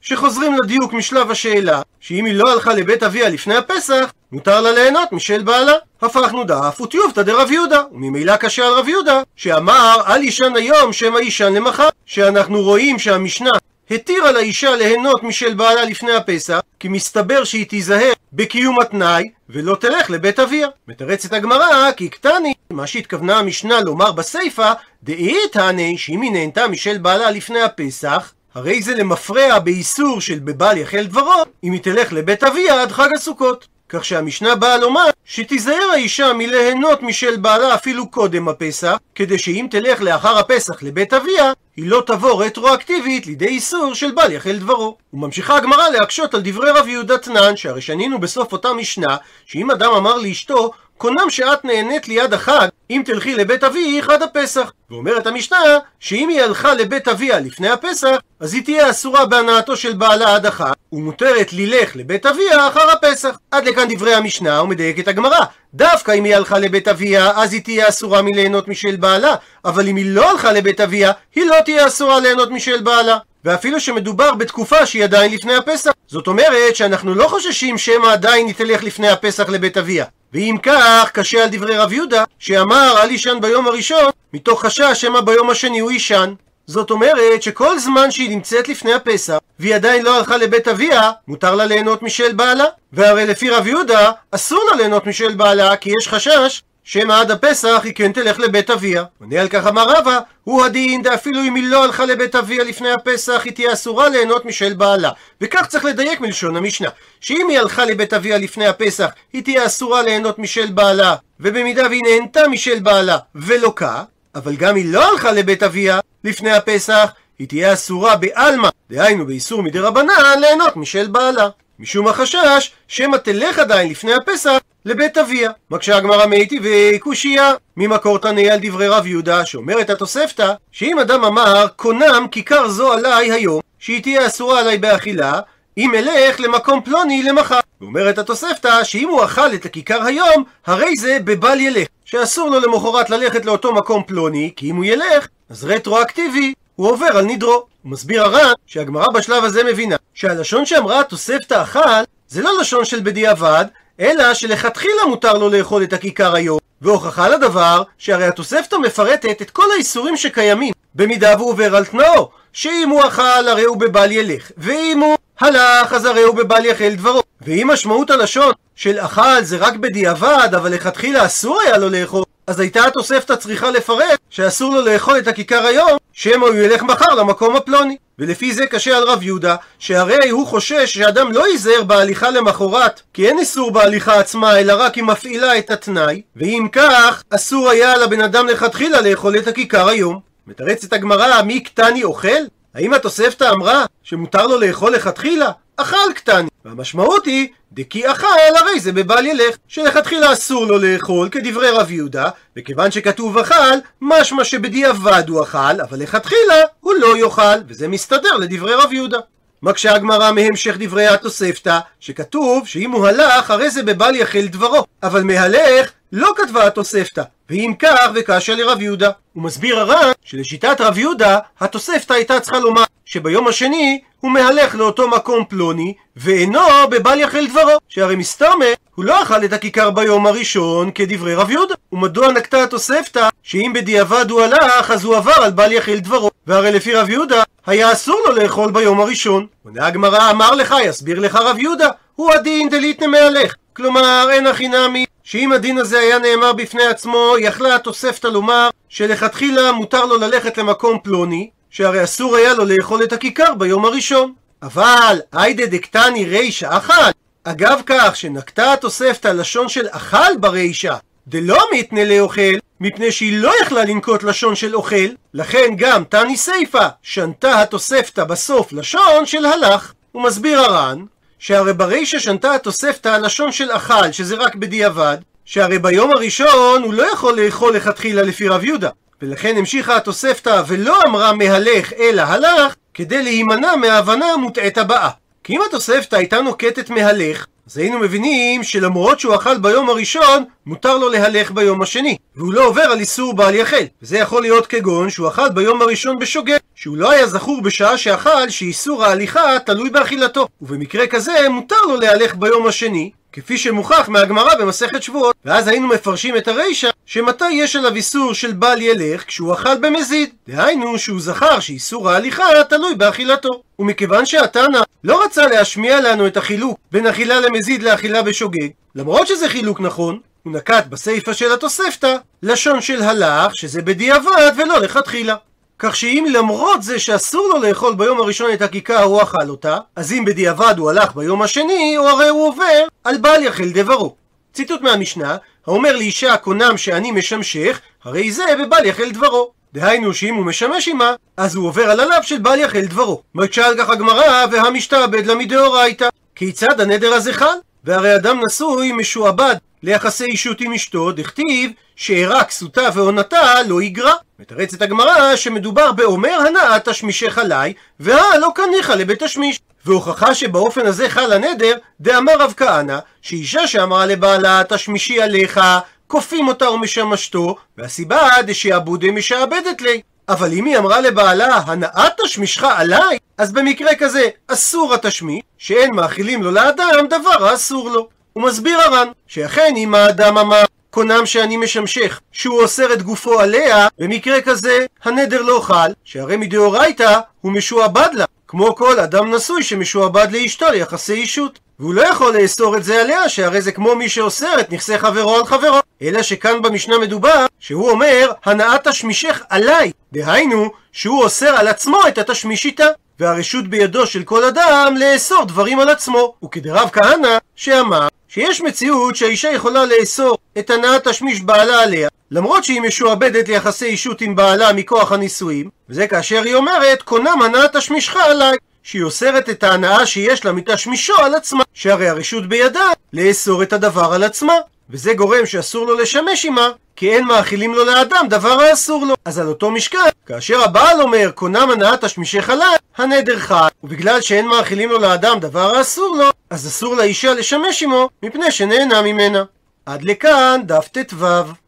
שחוזרים 0.00 0.56
לדיוק 0.62 0.92
משלב 0.92 1.30
השאלה, 1.30 1.82
שאם 2.00 2.24
היא 2.24 2.34
לא 2.34 2.52
הלכה 2.52 2.74
לבית 2.74 3.02
אביה 3.02 3.28
לפני 3.28 3.56
הפסח, 3.56 4.12
מותר 4.32 4.60
לה 4.60 4.72
ליהנות 4.72 5.12
משל 5.12 5.42
בעלה. 5.42 5.72
הפכנו 6.02 6.44
דף 6.44 6.80
וטיובתא 6.80 7.22
דרב 7.22 7.50
יהודה, 7.50 7.82
וממילא 7.92 8.36
קשה 8.36 8.66
על 8.66 8.72
רב 8.72 8.88
יהודה, 8.88 9.22
שאמר 9.36 10.00
אל 10.06 10.24
ישן 10.24 10.56
היום 10.56 10.92
שמא 10.92 11.18
ישן 11.18 11.52
למחר, 11.52 11.88
שאנחנו 12.06 12.62
רואים 12.62 12.98
שהמשנה 12.98 13.50
התירה 13.90 14.32
לאישה 14.32 14.76
ליהנות 14.76 15.22
משל 15.22 15.54
בעלה 15.54 15.84
לפני 15.84 16.12
הפסח, 16.12 16.60
כי 16.80 16.88
מסתבר 16.88 17.44
שהיא 17.44 17.66
תיזהר 17.66 18.12
בקיום 18.32 18.80
התנאי, 18.80 19.30
ולא 19.48 19.76
תלך 19.80 20.10
לבית 20.10 20.38
אביה. 20.38 20.68
מתרצת 20.88 21.32
הגמרא, 21.32 21.92
כי 21.96 22.08
קטני, 22.08 22.52
מה 22.70 22.86
שהתכוונה 22.86 23.38
המשנה 23.38 23.80
לומר 23.80 24.12
בסיפא, 24.12 24.72
דאי 25.02 25.36
תעני 25.52 25.98
שאם 25.98 26.20
היא 26.20 26.32
נהנתה 26.32 26.68
משל 26.68 26.98
בעלה 26.98 27.30
לפני 27.30 27.60
הפסח, 27.60 28.32
הרי 28.54 28.82
זה 28.82 28.94
למפרע 28.94 29.58
באיסור 29.58 30.20
של 30.20 30.38
בבל 30.38 30.76
יחל 30.76 31.04
דברו, 31.06 31.42
אם 31.64 31.72
היא 31.72 31.80
תלך 31.80 32.12
לבית 32.12 32.42
אביה 32.44 32.82
עד 32.82 32.92
חג 32.92 33.08
הסוכות. 33.16 33.66
כך 33.92 34.04
שהמשנה 34.04 34.54
באה 34.54 34.78
לומר 34.78 35.04
שתיזהר 35.24 35.90
האישה 35.92 36.32
מליהנות 36.32 37.02
משל 37.02 37.36
בעלה 37.36 37.74
אפילו 37.74 38.10
קודם 38.10 38.48
הפסח, 38.48 38.96
כדי 39.14 39.38
שאם 39.38 39.66
תלך 39.70 40.02
לאחר 40.02 40.38
הפסח 40.38 40.82
לבית 40.82 41.14
אביה, 41.14 41.52
היא 41.76 41.90
לא 41.90 42.02
תבוא 42.06 42.44
רטרואקטיבית 42.44 43.26
לידי 43.26 43.46
איסור 43.46 43.94
של 43.94 44.10
בל 44.10 44.32
יחל 44.32 44.56
דברו. 44.56 44.96
וממשיכה 45.12 45.56
הגמרא 45.56 45.88
להקשות 45.88 46.34
על 46.34 46.40
דברי 46.44 46.70
רב 46.70 46.88
יהודה 46.88 47.18
תנן, 47.18 47.56
שהרי 47.56 47.80
שנינו 47.80 48.20
בסוף 48.20 48.52
אותה 48.52 48.72
משנה, 48.72 49.16
שאם 49.46 49.70
אדם 49.70 49.92
אמר 49.92 50.16
לאשתו, 50.16 50.70
קונם 50.96 51.30
שאת 51.30 51.64
נהנית 51.64 52.08
ליד 52.08 52.34
החג, 52.34 52.68
אם 52.90 53.02
תלכי 53.04 53.34
לבית 53.34 53.64
אבי 53.64 54.02
חד 54.02 54.22
הפסח. 54.22 54.72
ואומרת 54.90 55.26
המשנה, 55.26 55.78
שאם 56.00 56.28
היא 56.28 56.42
הלכה 56.42 56.74
לבית 56.74 57.08
אביה 57.08 57.40
לפני 57.40 57.68
הפסח, 57.68 58.16
אז 58.40 58.54
היא 58.54 58.64
תהיה 58.64 58.90
אסורה 58.90 59.26
בהנאתו 59.26 59.76
של 59.76 59.92
בעלה 59.92 60.34
עד 60.34 60.46
החג, 60.46 60.72
ומותרת 60.92 61.52
לילך 61.52 61.96
לבית 61.96 62.26
אביה 62.26 62.68
אחר 62.68 62.90
הפסח. 62.90 63.38
עד 63.50 63.68
לכאן 63.68 63.88
דברי 63.88 64.14
המשנה, 64.14 64.62
ומדייקת 64.62 65.08
הגמרא. 65.08 65.38
דווקא 65.74 66.12
אם 66.12 66.24
היא 66.24 66.36
הלכה 66.36 66.58
לבית 66.58 66.88
אביה, 66.88 67.32
אז 67.36 67.52
היא 67.52 67.62
תהיה 67.62 67.88
אסורה 67.88 68.22
מליהנות 68.22 68.68
משל 68.68 68.96
בעלה, 68.96 69.34
אבל 69.64 69.88
אם 69.88 69.96
היא 69.96 70.06
לא 70.08 70.30
הלכה 70.30 70.52
לבית 70.52 70.80
אביה, 70.80 71.12
היא 71.34 71.46
לא 71.46 71.56
תהיה 71.64 71.86
אסורה 71.86 72.20
ליהנות 72.20 72.50
משל 72.50 72.80
בעלה. 72.80 73.18
ואפילו 73.44 73.80
שמדובר 73.80 74.34
בתקופה 74.34 74.86
שהיא 74.86 75.04
עדיין 75.04 75.32
לפני 75.32 75.54
הפסח. 75.54 75.90
זאת 76.06 76.26
אומרת 76.26 76.76
שאנחנו 76.76 77.14
לא 77.14 77.28
חוששים 77.28 77.78
שמא 77.78 78.06
עדיין 78.06 78.46
היא 78.46 78.54
תלך 78.54 78.82
לפני 78.82 79.08
הפסח 79.08 79.48
לבית 79.48 79.76
אביה. 79.76 80.04
ואם 80.32 80.56
כך, 80.62 81.10
קשה 81.12 81.42
על 81.42 81.48
דברי 81.52 81.78
רב 81.78 81.92
יהודה, 81.92 82.24
שאמר 82.38 83.02
אל 83.02 83.10
ישן 83.10 83.38
ביום 83.40 83.66
הראשון, 83.66 84.10
מתוך 84.32 84.66
חשש 84.66 85.00
שמא 85.00 85.20
ביום 85.20 85.50
השני 85.50 85.78
הוא 85.78 85.90
יישן. 85.90 86.34
זאת 86.70 86.90
אומרת 86.90 87.42
שכל 87.42 87.78
זמן 87.78 88.10
שהיא 88.10 88.30
נמצאת 88.30 88.68
לפני 88.68 88.92
הפסח, 88.92 89.38
והיא 89.58 89.74
עדיין 89.74 90.04
לא 90.04 90.16
הלכה 90.16 90.36
לבית 90.36 90.68
אביה, 90.68 91.12
מותר 91.28 91.54
לה 91.54 91.64
ליהנות 91.64 92.02
משל 92.02 92.32
בעלה. 92.32 92.64
והרי 92.92 93.26
לפי 93.26 93.50
רב 93.50 93.66
יהודה, 93.66 94.10
אסור 94.30 94.64
לה 94.70 94.76
ליהנות 94.76 95.06
משל 95.06 95.34
בעלה, 95.34 95.76
כי 95.76 95.90
יש 95.98 96.08
חשש 96.08 96.62
שמא 96.84 97.12
עד 97.20 97.30
הפסח 97.30 97.80
היא 97.84 97.92
כן 97.94 98.12
תלך 98.12 98.38
לבית 98.38 98.70
אביה. 98.70 99.04
עונה 99.20 99.40
על 99.40 99.48
כך 99.48 99.66
אמר 99.66 99.84
רבא, 99.88 100.18
הוא 100.44 100.64
הדין 100.64 101.02
דאפילו 101.02 101.42
אם 101.42 101.54
היא 101.54 101.64
לא 101.68 101.84
הלכה 101.84 102.04
לבית 102.04 102.34
אביה 102.34 102.64
לפני 102.64 102.90
הפסח, 102.90 103.40
היא 103.44 103.52
תהיה 103.52 103.72
אסורה 103.72 104.08
ליהנות 104.08 104.44
משל 104.44 104.72
בעלה. 104.72 105.10
וכך 105.40 105.66
צריך 105.66 105.84
לדייק 105.84 106.20
מלשון 106.20 106.56
המשנה, 106.56 106.88
שאם 107.20 107.46
היא 107.48 107.58
הלכה 107.58 107.84
לבית 107.84 108.12
אביה 108.12 108.38
לפני 108.38 108.66
הפסח, 108.66 109.10
היא 109.32 109.42
תהיה 109.44 109.66
אסורה 109.66 110.02
ליהנות 110.02 110.38
משל 110.38 110.66
בעלה, 110.66 111.14
ובמידה 111.40 111.86
והיא 111.88 112.02
נהנתה 112.02 112.48
משל 112.48 112.78
בעלה 112.78 113.18
ולא 113.34 113.72
כה, 113.76 114.02
אבל 114.34 114.56
גם 114.56 114.76
היא 114.76 114.92
לא 114.92 115.10
הלכה 115.12 115.32
לבית 115.32 115.62
אביה 115.62 116.00
לפני 116.24 116.52
הפסח, 116.52 117.10
היא 117.38 117.48
תהיה 117.48 117.72
אסורה 117.72 118.16
בעלמא, 118.16 118.68
דהיינו 118.90 119.26
באיסור 119.26 119.62
מדי 119.62 119.78
רבנן, 119.78 120.40
ליהנות 120.40 120.76
משל 120.76 121.06
בעלה. 121.06 121.48
משום 121.78 122.08
החשש 122.08 122.70
שמא 122.88 123.16
תלך 123.16 123.58
עדיין 123.58 123.90
לפני 123.90 124.14
הפסח 124.14 124.58
לבית 124.84 125.18
אביה. 125.18 125.50
מקשה 125.70 125.96
הגמרא 125.96 126.26
מאיתי 126.26 126.60
וקושייה 126.62 127.54
ממקור 127.76 128.18
תנאי 128.18 128.50
על 128.50 128.58
דברי 128.62 128.88
רב 128.88 129.06
יהודה 129.06 129.46
שאומרת 129.46 129.90
התוספתא 129.90 130.52
שאם 130.72 130.98
אדם 130.98 131.24
אמר 131.24 131.66
קונם 131.76 132.26
כיכר 132.30 132.68
זו 132.68 132.92
עליי 132.92 133.32
היום 133.32 133.60
שהיא 133.78 134.02
תהיה 134.02 134.26
אסורה 134.26 134.60
עליי 134.60 134.78
באכילה 134.78 135.40
אם 135.78 135.94
אלך 135.94 136.40
למקום 136.40 136.80
פלוני 136.84 137.22
למחר. 137.22 137.60
ואומרת 137.80 138.18
התוספתא 138.18 138.84
שאם 138.84 139.08
הוא 139.08 139.24
אכל 139.24 139.54
את 139.54 139.64
הכיכר 139.64 140.02
היום 140.02 140.44
הרי 140.66 140.96
זה 140.96 141.18
בבל 141.24 141.60
ילך 141.60 141.86
שאסור 142.10 142.50
לו 142.50 142.60
למחרת 142.60 143.10
ללכת 143.10 143.44
לאותו 143.44 143.74
מקום 143.74 144.02
פלוני 144.06 144.52
כי 144.56 144.70
אם 144.70 144.76
הוא 144.76 144.84
ילך 144.84 145.28
אז 145.50 145.64
רטרואקטיבי 145.64 146.54
הוא 146.76 146.90
עובר 146.90 147.06
על 147.06 147.24
נדרו. 147.24 147.66
מסביר 147.84 148.22
הר"ן 148.22 148.52
שהגמרא 148.66 149.04
בשלב 149.14 149.44
הזה 149.44 149.64
מבינה 149.64 149.96
שהלשון 150.14 150.66
שאמרה 150.66 151.04
תוספתא 151.04 151.62
אכל 151.62 152.02
זה 152.28 152.42
לא 152.42 152.60
לשון 152.60 152.84
של 152.84 153.00
בדיעבד, 153.00 153.64
אלא 154.00 154.34
שלכתחילה 154.34 155.06
מותר 155.08 155.32
לו 155.32 155.48
לאכול 155.48 155.82
את 155.82 155.92
הכיכר 155.92 156.34
היום. 156.34 156.58
והוכחה 156.82 157.28
לדבר, 157.28 157.82
שהרי 157.98 158.26
התוספתא 158.26 158.76
מפרטת 158.76 159.42
את 159.42 159.50
כל 159.50 159.70
האיסורים 159.74 160.16
שקיימים, 160.16 160.72
במידה 160.94 161.34
והוא 161.38 161.50
עובר 161.50 161.76
על 161.76 161.84
תנאו, 161.84 162.30
שאם 162.52 162.88
הוא 162.90 163.02
אכל 163.06 163.48
הרי 163.48 163.64
הוא 163.64 163.76
בבל 163.76 164.12
ילך, 164.12 164.50
ואם 164.58 165.00
הוא 165.00 165.16
הלך 165.40 165.92
אז 165.92 166.04
הרי 166.04 166.22
הוא 166.22 166.36
בבל 166.36 166.64
יחל 166.64 166.94
דברו. 166.96 167.22
ואם 167.40 167.68
משמעות 167.72 168.10
הלשון 168.10 168.52
של 168.76 168.98
אכל 168.98 169.42
זה 169.42 169.56
רק 169.56 169.76
בדיעבד, 169.76 170.48
אבל 170.56 170.72
לכתחילה 170.72 171.26
אסור 171.26 171.60
היה 171.60 171.78
לו 171.78 171.88
לאכול, 171.88 172.24
אז 172.46 172.60
הייתה 172.60 172.84
התוספתא 172.84 173.36
צריכה 173.36 173.70
לפרט 173.70 174.18
שאסור 174.30 174.74
לו 174.74 174.84
לאכול 174.84 175.18
את 175.18 175.28
הכיכר 175.28 175.66
היום, 175.66 175.96
שמא 176.12 176.46
הוא 176.46 176.54
ילך 176.54 176.82
מחר 176.82 177.14
למקום 177.14 177.56
הפלוני. 177.56 177.96
ולפי 178.18 178.52
זה 178.52 178.66
קשה 178.66 178.96
על 178.96 179.02
רב 179.02 179.22
יהודה, 179.22 179.56
שהרי 179.78 180.28
הוא 180.30 180.46
חושש 180.46 180.94
שאדם 180.94 181.32
לא 181.32 181.48
ייזהר 181.48 181.82
בהליכה 181.82 182.30
למחרת, 182.30 183.00
כי 183.14 183.28
אין 183.28 183.38
איסור 183.38 183.70
בהליכה 183.70 184.20
עצמה, 184.20 184.58
אלא 184.58 184.72
רק 184.78 184.94
היא 184.94 185.04
מפעילה 185.04 185.58
את 185.58 185.70
התנאי, 185.70 186.22
ואם 186.36 186.66
כך, 186.72 187.22
אסור 187.30 187.70
היה 187.70 187.96
לבן 187.96 188.20
אדם 188.20 188.46
לכתחילה 188.46 189.00
לאכול 189.00 189.38
את 189.38 189.48
הכיכר 189.48 189.88
היום. 189.88 190.20
מתרצת 190.46 190.92
הגמרא, 190.92 191.42
מי 191.42 191.60
קטני 191.60 192.04
אוכל? 192.04 192.42
האם 192.74 192.94
התוספתא 192.94 193.50
אמרה 193.52 193.84
שמותר 194.02 194.46
לו 194.46 194.60
לאכול 194.60 194.92
לכתחילה? 194.92 195.50
אכל 195.76 196.12
קטני. 196.14 196.48
והמשמעות 196.64 197.26
היא, 197.26 197.48
דכי 197.72 198.10
אכל 198.10 198.56
הרי 198.60 198.80
זה 198.80 198.92
בבל 198.92 199.26
ילך, 199.26 199.56
שלכתחילה 199.68 200.32
אסור 200.32 200.66
לו 200.66 200.78
לאכול 200.78 201.28
כדברי 201.28 201.70
רב 201.70 201.90
יהודה, 201.90 202.28
וכיוון 202.56 202.90
שכתוב 202.90 203.38
אכל, 203.38 203.78
משמע 204.00 204.44
שבדיעבד 204.44 205.28
הוא 205.28 205.42
אכל, 205.42 205.80
אבל 205.80 205.98
לכתחילה 205.98 206.54
הוא 206.80 206.94
לא 206.94 207.16
יאכל, 207.16 207.58
וזה 207.68 207.88
מסתדר 207.88 208.36
לדברי 208.36 208.74
רב 208.74 208.92
יהודה. 208.92 209.18
מקשה 209.62 209.94
הגמרא 209.94 210.32
מהמשך 210.32 210.76
דברי 210.78 211.06
התוספתא, 211.06 211.78
שכתוב 212.00 212.66
שאם 212.66 212.90
הוא 212.90 213.06
הלך, 213.06 213.50
הרי 213.50 213.70
זה 213.70 213.82
בבל 213.82 214.14
יחל 214.14 214.46
דברו, 214.46 214.84
אבל 215.02 215.22
מהלך 215.22 215.90
לא 216.12 216.32
כתבה 216.36 216.66
התוספתא, 216.66 217.22
ואם 217.50 217.72
כך 217.78 218.10
וקשה 218.14 218.54
לרב 218.54 218.82
יהודה. 218.82 219.10
הוא 219.32 219.42
מסביר 219.42 219.80
הר"ן 219.80 220.12
שלשיטת 220.24 220.80
רב 220.80 220.98
יהודה, 220.98 221.38
התוספתא 221.60 222.12
הייתה 222.12 222.40
צריכה 222.40 222.58
לומר 222.58 222.84
שביום 223.04 223.48
השני 223.48 224.00
הוא 224.20 224.30
מהלך 224.30 224.74
לאותו 224.74 225.08
מקום 225.08 225.44
פלוני, 225.48 225.94
ואינו 226.16 226.60
בבל 226.90 227.20
יחל 227.20 227.46
דברו, 227.46 227.78
שהרי 227.88 228.16
מסתמה, 228.16 228.64
הוא 228.94 229.04
לא 229.04 229.22
אכל 229.22 229.44
את 229.44 229.52
הכיכר 229.52 229.90
ביום 229.90 230.26
הראשון 230.26 230.90
כדברי 230.94 231.34
רב 231.34 231.50
יהודה. 231.50 231.74
ומדוע 231.92 232.32
נקטה 232.32 232.62
התוספתא 232.62 233.28
שאם 233.42 233.72
בדיעבד 233.74 234.30
הוא 234.30 234.42
הלך, 234.42 234.90
אז 234.90 235.04
הוא 235.04 235.16
עבר 235.16 235.42
על 235.42 235.50
בל 235.50 235.72
יחל 235.72 235.98
דברו, 235.98 236.30
והרי 236.46 236.72
לפי 236.72 236.94
רב 236.94 237.10
יהודה, 237.10 237.42
היה 237.66 237.92
אסור 237.92 238.22
לו 238.26 238.32
לאכול 238.36 238.70
ביום 238.70 239.00
הראשון. 239.00 239.46
עונה 239.64 239.86
הגמרא 239.86 240.30
אמר 240.30 240.54
לך, 240.54 240.74
יסביר 240.84 241.18
לך 241.18 241.36
רב 241.36 241.58
יהודה, 241.58 241.88
הוא 242.16 242.32
הדין 242.32 242.68
דליתנה 242.68 243.06
מהלך. 243.06 243.54
כלומר, 243.72 244.28
אין 244.30 244.46
הכי 244.46 244.68
נמי 244.68 245.04
שאם 245.30 245.52
הדין 245.52 245.78
הזה 245.78 245.98
היה 245.98 246.18
נאמר 246.18 246.52
בפני 246.52 246.86
עצמו, 246.86 247.34
יכלה 247.40 247.76
התוספתא 247.76 248.26
לומר 248.26 248.68
שלכתחילה 248.88 249.72
מותר 249.72 250.04
לו 250.04 250.18
ללכת 250.18 250.58
למקום 250.58 250.98
פלוני, 251.02 251.50
שהרי 251.70 252.04
אסור 252.04 252.36
היה 252.36 252.54
לו 252.54 252.64
לאכול 252.64 253.02
את 253.02 253.12
הכיכר 253.12 253.54
ביום 253.54 253.84
הראשון. 253.84 254.32
אבל 254.62 255.20
היידה 255.32 255.66
דקטני 255.66 256.24
רישא 256.24 256.76
אכל, 256.76 257.10
אגב 257.44 257.80
כך 257.86 258.16
שנקטה 258.16 258.72
התוספתא 258.72 259.28
לשון 259.28 259.68
של 259.68 259.86
אכל 259.90 260.36
ברישא, 260.40 260.96
דלא 261.26 261.58
מתנה 261.72 262.04
לאוכל, 262.04 262.56
מפני 262.80 263.12
שהיא 263.12 263.38
לא 263.38 263.52
יכלה 263.62 263.84
לנקוט 263.84 264.22
לשון 264.22 264.54
של 264.54 264.76
אוכל, 264.76 265.10
לכן 265.34 265.74
גם 265.76 266.04
תני 266.04 266.36
סיפא, 266.36 266.88
שנתה 267.02 267.62
התוספתא 267.62 268.24
בסוף 268.24 268.72
לשון 268.72 269.26
של 269.26 269.46
הלך. 269.46 269.92
הוא 270.12 270.22
מסביר 270.22 270.60
הר"ן, 270.60 271.04
שהרי 271.40 271.72
ברישא 271.72 272.18
שנתה 272.18 272.54
התוספתא 272.54 273.08
הלשון 273.08 273.52
של 273.52 273.70
אכל, 273.72 274.12
שזה 274.12 274.36
רק 274.36 274.54
בדיעבד, 274.54 275.16
שהרי 275.44 275.78
ביום 275.78 276.10
הראשון 276.10 276.82
הוא 276.82 276.94
לא 276.94 277.12
יכול 277.12 277.40
לאכול 277.40 277.76
לכתחילה 277.76 278.22
לפי 278.22 278.48
רב 278.48 278.64
יהודה, 278.64 278.88
ולכן 279.22 279.56
המשיכה 279.56 279.96
התוספתא 279.96 280.62
ולא 280.66 281.02
אמרה 281.06 281.32
מהלך 281.32 281.92
אלא 281.92 282.22
הלך, 282.22 282.74
כדי 282.94 283.22
להימנע 283.22 283.76
מההבנה 283.76 284.26
המוטעית 284.26 284.78
הבאה. 284.78 285.10
כי 285.44 285.56
אם 285.56 285.60
התוספתא 285.68 286.16
הייתה 286.16 286.40
נוקטת 286.40 286.90
מהלך, 286.90 287.46
אז 287.70 287.78
היינו 287.78 287.98
מבינים 287.98 288.62
שלמרות 288.62 289.20
שהוא 289.20 289.34
אכל 289.34 289.58
ביום 289.58 289.90
הראשון, 289.90 290.44
מותר 290.66 290.98
לו 290.98 291.08
להלך 291.08 291.50
ביום 291.50 291.82
השני, 291.82 292.16
והוא 292.36 292.52
לא 292.52 292.66
עובר 292.66 292.82
על 292.82 293.00
איסור 293.00 293.34
בל 293.34 293.54
יחל. 293.54 293.84
וזה 294.02 294.18
יכול 294.18 294.42
להיות 294.42 294.66
כגון 294.66 295.10
שהוא 295.10 295.28
אכל 295.28 295.48
ביום 295.48 295.82
הראשון 295.82 296.18
בשוגג, 296.18 296.58
שהוא 296.74 296.96
לא 296.96 297.10
היה 297.10 297.26
זכור 297.26 297.62
בשעה 297.62 297.98
שאכל 297.98 298.48
שאיסור 298.48 299.04
ההליכה 299.04 299.58
תלוי 299.66 299.90
באכילתו, 299.90 300.48
ובמקרה 300.62 301.06
כזה 301.06 301.48
מותר 301.50 301.82
לו 301.88 301.96
להלך 301.96 302.34
ביום 302.34 302.66
השני, 302.66 303.10
כפי 303.32 303.58
שמוכח 303.58 304.08
מהגמרא 304.08 304.54
במסכת 304.54 305.02
שבועות. 305.02 305.36
ואז 305.44 305.68
היינו 305.68 305.88
מפרשים 305.88 306.36
את 306.36 306.48
הרישא, 306.48 306.89
שמתי 307.12 307.50
יש 307.52 307.76
עליו 307.76 307.94
איסור 307.94 308.34
של 308.34 308.52
בל 308.52 308.82
ילך 308.82 309.24
כשהוא 309.26 309.54
אכל 309.54 309.76
במזיד. 309.76 310.30
דהיינו 310.48 310.98
שהוא 310.98 311.20
זכר 311.20 311.60
שאיסור 311.60 312.10
ההליכה 312.10 312.44
תלוי 312.68 312.94
באכילתו. 312.94 313.62
ומכיוון 313.78 314.26
שהתנא 314.26 314.80
לא 315.04 315.24
רצה 315.24 315.46
להשמיע 315.46 316.00
לנו 316.00 316.26
את 316.26 316.36
החילוק 316.36 316.78
בין 316.92 317.06
אכילה 317.06 317.40
למזיד 317.40 317.82
לאכילה 317.82 318.22
בשוגג, 318.22 318.68
למרות 318.94 319.26
שזה 319.26 319.48
חילוק 319.48 319.80
נכון, 319.80 320.18
הוא 320.42 320.52
נקט 320.52 320.86
בסיפא 320.86 321.32
של 321.32 321.52
התוספתא 321.52 322.16
לשון 322.42 322.80
של 322.80 323.02
הלך, 323.02 323.56
שזה 323.56 323.82
בדיעבד 323.82 324.52
ולא 324.56 324.78
לכתחילה. 324.78 325.36
כך 325.78 325.96
שאם 325.96 326.26
למרות 326.32 326.82
זה 326.82 326.98
שאסור 326.98 327.48
לו 327.48 327.62
לאכול 327.62 327.94
ביום 327.94 328.20
הראשון 328.20 328.52
את 328.52 328.62
הכיכר 328.62 329.02
הוא 329.02 329.22
אכל 329.22 329.48
אותה, 329.48 329.78
אז 329.96 330.12
אם 330.12 330.24
בדיעבד 330.24 330.74
הוא 330.78 330.90
הלך 330.90 331.14
ביום 331.14 331.42
השני, 331.42 331.94
או 331.98 332.08
הרי 332.08 332.28
הוא 332.28 332.48
עובר 332.48 332.84
על 333.04 333.18
בל 333.18 333.42
יחל 333.42 333.68
דברו. 333.74 334.19
ציטוט 334.52 334.80
מהמשנה, 334.80 335.36
האומר 335.66 335.96
לאישה 335.96 336.36
קונם 336.36 336.76
שאני 336.76 337.10
משמשך, 337.10 337.80
הרי 338.04 338.32
זה 338.32 338.44
בבל 338.62 338.84
יחל 338.84 339.10
דברו. 339.10 339.52
דהיינו 339.72 340.14
שאם 340.14 340.34
הוא 340.34 340.46
משמש 340.46 340.88
עמה, 340.88 341.14
אז 341.36 341.54
הוא 341.54 341.66
עובר 341.66 341.90
על 341.90 342.00
הלאו 342.00 342.22
של 342.22 342.38
בל 342.38 342.58
יחל 342.58 342.80
דברו. 342.80 343.22
מקשה 343.34 343.66
על 343.66 343.74
כך 343.78 343.90
הגמרא, 343.90 344.46
והמשתעבד 344.52 345.26
לה 345.26 345.34
מדאורייתא. 345.34 346.08
כיצד 346.34 346.80
הנדר 346.80 347.12
הזה 347.14 347.32
חל? 347.32 347.56
והרי 347.84 348.16
אדם 348.16 348.40
נשוי 348.46 348.92
משועבד 348.92 349.54
ליחסי 349.82 350.24
אישות 350.24 350.60
עם 350.60 350.72
אשתו, 350.72 351.12
דכתיב 351.12 351.70
שאירע 352.00 352.44
כסותה 352.44 352.88
ועונתה 352.94 353.62
לא 353.66 353.82
יגרע. 353.82 354.12
מתרצת 354.38 354.82
הגמרא 354.82 355.36
שמדובר 355.36 355.92
באומר 355.92 356.38
הנאה 356.46 356.78
תשמישך 356.84 357.38
עליי, 357.38 357.72
והא 358.00 358.36
לא 358.38 358.48
קניך 358.54 358.90
לבית 358.90 359.22
תשמיש. 359.22 359.60
והוכחה 359.86 360.34
שבאופן 360.34 360.86
הזה 360.86 361.08
חל 361.08 361.32
הנדר, 361.32 361.76
דאמר 362.00 362.32
רב 362.38 362.54
כהנא, 362.56 362.98
שאישה 363.22 363.66
שאמרה 363.66 364.06
לבעלה 364.06 364.62
תשמישי 364.68 365.22
עליך, 365.22 365.60
כופים 366.06 366.48
אותה 366.48 366.70
ומשמשתו, 366.70 367.56
והסיבה 367.78 368.28
דשעבודי 368.42 369.10
משעבדת 369.10 369.82
לי. 369.82 370.00
אבל 370.28 370.52
אם 370.52 370.64
היא 370.64 370.78
אמרה 370.78 371.00
לבעלה, 371.00 371.60
הנאה 371.66 372.08
תשמישך 372.24 372.64
עליי, 372.64 373.18
אז 373.38 373.52
במקרה 373.52 373.94
כזה 373.94 374.28
אסור 374.48 374.94
התשמיש, 374.94 375.42
שאין 375.58 375.94
מאכילים 375.94 376.42
לו 376.42 376.50
לאדם 376.50 377.06
דבר 377.08 377.44
האסור 377.48 377.90
לו. 377.90 378.08
הוא 378.32 378.44
מסביר 378.44 378.80
הר"ן, 378.80 379.08
שאכן 379.26 379.72
אם 379.76 379.94
האדם 379.94 380.38
אמר 380.38 380.64
קונם 380.90 381.26
שאני 381.26 381.56
משמשך, 381.56 382.20
שהוא 382.32 382.62
אוסר 382.62 382.92
את 382.92 383.02
גופו 383.02 383.40
עליה, 383.40 383.88
במקרה 383.98 384.40
כזה 384.40 384.86
הנדר 385.04 385.42
לא 385.42 385.60
חל, 385.62 385.92
שהרי 386.04 386.36
מדאורייתא 386.36 387.18
הוא 387.40 387.52
משועבד 387.52 388.08
לה, 388.12 388.24
כמו 388.48 388.76
כל 388.76 389.00
אדם 389.00 389.34
נשוי 389.34 389.62
שמשועבד 389.62 390.26
לאשתו 390.32 390.66
ליחסי 390.70 391.14
אישות. 391.14 391.58
והוא 391.80 391.94
לא 391.94 392.02
יכול 392.02 392.36
לאסור 392.36 392.76
את 392.76 392.84
זה 392.84 393.00
עליה, 393.00 393.28
שהרי 393.28 393.60
זה 393.60 393.72
כמו 393.72 393.94
מי 393.94 394.08
שאוסר 394.08 394.60
את 394.60 394.72
נכסי 394.72 394.98
חברו 394.98 395.36
על 395.36 395.44
חברו. 395.44 395.78
אלא 396.02 396.22
שכאן 396.22 396.62
במשנה 396.62 396.98
מדובר, 396.98 397.46
שהוא 397.60 397.90
אומר, 397.90 398.32
הנאה 398.44 398.76
תשמישך 398.84 399.42
עליי. 399.48 399.92
דהיינו, 400.12 400.70
שהוא 400.92 401.22
אוסר 401.22 401.56
על 401.56 401.68
עצמו 401.68 401.98
את 402.08 402.18
התשמיש 402.18 402.66
איתה. 402.66 402.86
והרשות 403.20 403.68
בידו 403.68 404.06
של 404.06 404.22
כל 404.22 404.44
אדם 404.44 404.94
לאסור 404.98 405.44
דברים 405.44 405.80
על 405.80 405.88
עצמו. 405.88 406.34
וכדרב 406.44 406.88
כהנא, 406.92 407.38
שאמר 407.56 408.08
שיש 408.28 408.60
מציאות 408.60 409.16
שהאישה 409.16 409.48
יכולה 409.48 409.84
לאסור 409.84 410.38
את 410.58 410.70
הנאת 410.70 411.08
תשמיש 411.08 411.40
בעלה 411.40 411.82
עליה, 411.82 412.08
למרות 412.30 412.64
שהיא 412.64 412.80
משועבדת 412.80 413.48
ליחסי 413.48 413.86
אישות 413.86 414.20
עם 414.20 414.36
בעלה 414.36 414.72
מכוח 414.72 415.12
הנישואים, 415.12 415.70
וזה 415.88 416.06
כאשר 416.06 416.42
היא 416.42 416.54
אומרת, 416.54 417.02
קונם 417.02 417.42
הנאת 417.42 417.76
תשמישך 417.76 418.16
עליי. 418.16 418.56
שהיא 418.82 419.02
אוסרת 419.02 419.50
את 419.50 419.62
ההנאה 419.62 420.06
שיש 420.06 420.44
לה 420.44 420.52
מתשמישו 420.52 421.14
על 421.16 421.34
עצמה, 421.34 421.64
שהרי 421.74 422.08
הרשות 422.08 422.48
בידה 422.48 422.90
לאסור 423.12 423.62
את 423.62 423.72
הדבר 423.72 424.12
על 424.14 424.24
עצמה, 424.24 424.54
וזה 424.90 425.14
גורם 425.14 425.46
שאסור 425.46 425.86
לו 425.86 425.94
לשמש 425.94 426.44
עמה, 426.44 426.70
כי 426.96 427.10
אין 427.10 427.24
מאכילים 427.24 427.74
לו 427.74 427.84
לאדם 427.84 428.26
דבר 428.28 428.60
האסור 428.60 429.06
לו. 429.06 429.14
אז 429.24 429.38
על 429.38 429.46
אותו 429.46 429.70
משקל, 429.70 430.08
כאשר 430.26 430.62
הבעל 430.62 431.02
אומר 431.02 431.30
קונם 431.34 431.70
הנאה 431.72 431.96
תשמישך 431.96 432.50
עליי, 432.50 432.76
הנדר 432.96 433.38
חל, 433.38 433.68
ובגלל 433.84 434.20
שאין 434.20 434.46
מאכילים 434.46 434.90
לו 434.90 434.98
לאדם 434.98 435.40
דבר 435.40 435.76
האסור 435.76 436.16
לו, 436.16 436.30
אז 436.50 436.66
אסור 436.66 436.96
לאישה 436.96 437.34
לשמש 437.34 437.82
עמו, 437.82 438.08
מפני 438.22 438.50
שנהנה 438.50 439.02
ממנה. 439.02 439.44
עד 439.90 440.02
לכאן 440.02 440.60
דף 440.66 440.88
ט"ו 440.88 441.52